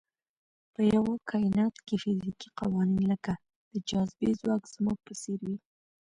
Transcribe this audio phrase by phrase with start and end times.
[0.73, 3.33] په یوه کاینات کې فزیکي قوانین لکه
[3.71, 5.57] د جاذبې ځواک زموږ په څېر وي.